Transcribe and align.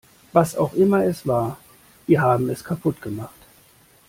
Was 0.33 0.55
auch 0.57 0.73
immer 0.73 1.03
es 1.05 1.27
war, 1.27 1.59
wir 2.07 2.21
haben 2.23 2.49
es 2.49 2.63
kaputt 2.63 3.03
gemacht. 3.03 3.35